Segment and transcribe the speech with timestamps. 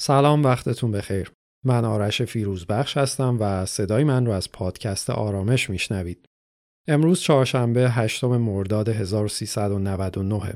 [0.00, 1.32] سلام وقتتون بخیر.
[1.64, 6.26] من آرش فیروزبخش هستم و صدای من رو از پادکست آرامش میشنوید.
[6.88, 10.54] امروز چهارشنبه 8 مرداد 1399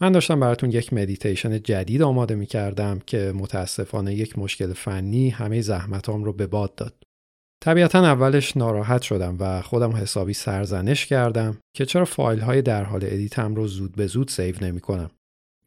[0.00, 5.60] من داشتم براتون یک مدیتیشن جدید آماده می کردم که متاسفانه یک مشکل فنی همه
[5.60, 6.94] زحمتام رو به باد داد.
[7.62, 13.00] طبیعتا اولش ناراحت شدم و خودم حسابی سرزنش کردم که چرا فایل های در حال
[13.04, 15.10] edit م رو زود به زود save نمی کنم.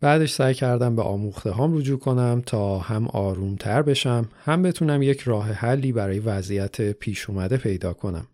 [0.01, 5.21] بعدش سعی کردم به آموخته هام رجوع کنم تا هم آرومتر بشم هم بتونم یک
[5.21, 8.27] راه حلی برای وضعیت پیش اومده پیدا کنم.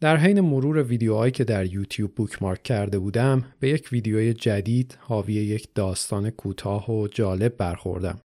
[0.00, 5.34] در حین مرور ویدیوهایی که در یوتیوب بوکمارک کرده بودم به یک ویدیوی جدید حاوی
[5.34, 8.18] یک داستان کوتاه و جالب برخوردم.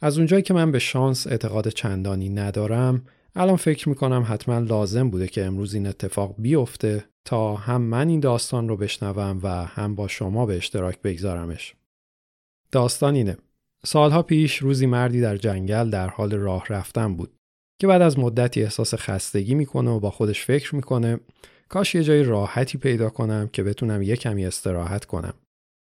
[0.00, 3.02] از اونجایی که من به شانس اعتقاد چندانی ندارم
[3.34, 8.20] الان فکر می‌کنم حتما لازم بوده که امروز این اتفاق بیفته تا هم من این
[8.20, 11.74] داستان رو بشنوم و هم با شما به اشتراک بگذارمش.
[12.72, 13.36] داستان اینه.
[13.86, 17.32] سالها پیش روزی مردی در جنگل در حال راه رفتن بود
[17.80, 21.20] که بعد از مدتی احساس خستگی می‌کنه و با خودش فکر می‌کنه
[21.68, 25.34] کاش یه جای راحتی پیدا کنم که بتونم یه کمی استراحت کنم.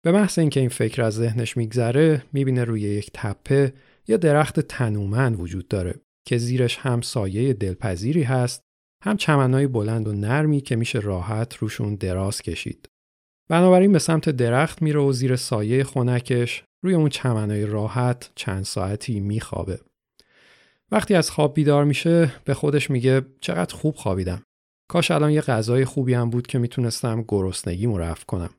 [0.04, 3.74] به محض اینکه این فکر از ذهنش میگذره می‌بینه روی یک تپه
[4.08, 5.96] یا درخت تنومند وجود داره
[6.28, 8.64] که زیرش هم سایه دلپذیری هست
[9.04, 12.91] هم چمنهای بلند و نرمی که میشه راحت روشون دراز کشید.
[13.52, 19.20] بنابراین به سمت درخت میره و زیر سایه خونکش روی اون چمنهای راحت چند ساعتی
[19.20, 19.80] میخوابه.
[20.92, 24.44] وقتی از خواب بیدار میشه به خودش میگه چقدر خوب خوابیدم.
[24.90, 28.50] کاش الان یه غذای خوبی هم بود که می‌تونستم گرسنگیمو رفع کنم.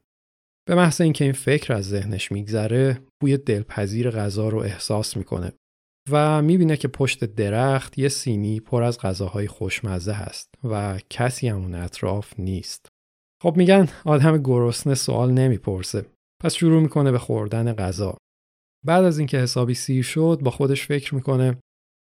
[0.69, 5.53] به محض اینکه این فکر از ذهنش میگذره بوی دلپذیر غذا رو احساس می‌کنه
[6.11, 11.57] و می‌بینه که پشت درخت یه سینی پر از غذاهای خوشمزه هست و کسی هم
[11.57, 12.89] اون اطراف نیست.
[13.43, 16.07] خب میگن آدم گرسنه سوال نمی‌پرسه.
[16.43, 18.17] پس شروع می‌کنه به خوردن غذا.
[18.87, 21.59] بعد از اینکه حسابی سیر شد با خودش فکر می‌کنه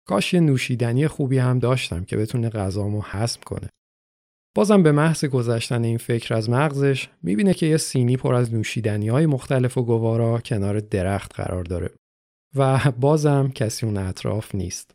[0.07, 3.69] کاش یه نوشیدنی خوبی هم داشتم که بتونه غذامو هضم کنه.
[4.55, 9.09] بازم به محض گذشتن این فکر از مغزش می‌بینه که یه سینی پر از نوشیدنی
[9.09, 11.91] های مختلف و گوارا کنار درخت قرار داره
[12.55, 14.91] و بازم کسی اون اطراف نیست.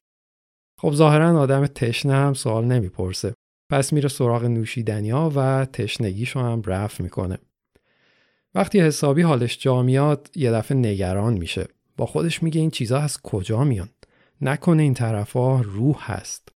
[0.81, 3.35] خب ظاهرا آدم تشنه هم سوال نمی‌پرسه.
[3.71, 7.39] پس میره سراغ نوشیدنی ها و تشنگیشو هم رفع می‌کنه.
[8.55, 11.67] وقتی حسابی حالش جا میاد یه دفعه نگران میشه.
[11.97, 13.89] با خودش میگه این چیزها از کجا میان؟
[14.41, 16.49] نکنه این طرفا روح هست.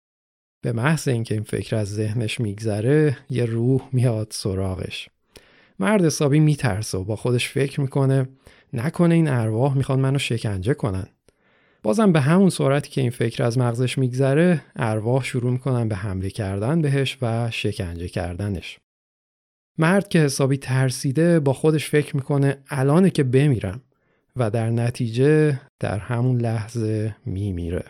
[0.61, 5.09] به محض اینکه این فکر از ذهنش میگذره یه روح میاد سراغش.
[5.79, 8.29] مرد حسابی میترسه و با خودش فکر می‌کنه
[8.73, 11.07] نکنه این ارواح می‌خوان منو شکنجه کنن.
[11.83, 16.31] بازم به همون سرعتی که این فکر از مغزش میگذره ارواح شروع می‌کنن به حمله
[16.31, 18.79] کردن بهش و شکنجه کردنش.
[19.79, 23.83] مرد که حسابی ترسیده با خودش فکر می‌کنه الانه که بمیرم
[24.37, 27.85] و در نتیجه در همون لحظه میمیره.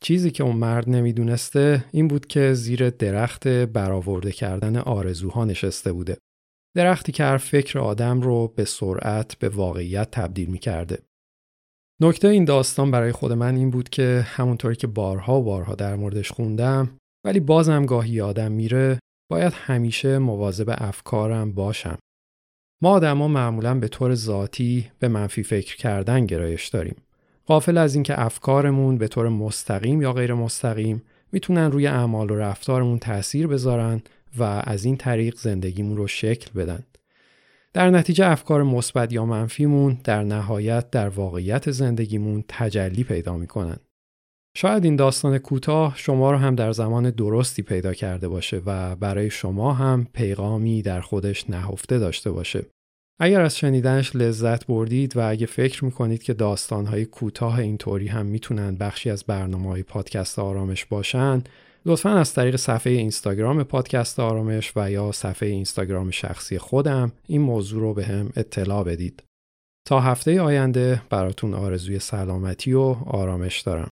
[0.00, 6.16] چیزی که اون مرد نمی‌دونسته این بود که زیر درخت برآورده کردن آرزوها نشسته بوده.
[6.74, 10.98] درختی که هر فکر آدم رو به سرعت به واقعیت تبدیل می‌کرده.
[12.00, 15.96] نکته این داستان برای خود من این بود که همونطوری که بارها و بارها در
[15.96, 16.90] موردش خوندم
[17.24, 18.98] ولی بازم گاهی یادم میره
[19.30, 21.98] باید همیشه مواظب افکارم باشم.
[22.82, 26.96] ما آدما معمولا به طور ذاتی به منفی فکر کردن گرایش داریم.
[27.46, 31.02] قافل از اینکه افکارمون به طور مستقیم یا غیر مستقیم
[31.32, 34.02] می‌تونن روی اعمال و رفتارمون تاثیر بذارن
[34.38, 36.82] و از این طریق زندگیمون رو شکل بدن.
[37.76, 43.76] در نتیجه افکار مثبت یا منفیمون در نهایت در واقعیت زندگیمون تجلی پیدا می‌کنن.
[44.56, 49.30] شاید این داستان کوتاه شما رو هم در زمان درستی پیدا کرده باشه و برای
[49.30, 52.66] شما هم پیغامی در خودش نهفته داشته باشه.
[53.20, 58.76] اگر از شنیدنش لذت بردید و اگه فکر می‌کنید که داستانهای کوتاه اینطوری هم می‌تونن
[58.76, 61.42] بخشی از برنامه های پادکست آرامش باشن
[61.88, 67.80] لطفا از طریق صفحه اینستاگرام پادکست آرامش و یا صفحه اینستاگرام شخصی خودم این موضوع
[67.80, 69.22] رو به هم اطلاع بدید.
[69.88, 73.88] تا هفته آینده براتون آرزوی سلامتی و آرامش دارم.